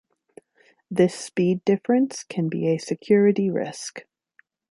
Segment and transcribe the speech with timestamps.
[0.89, 4.01] This speed difference can be a security risk.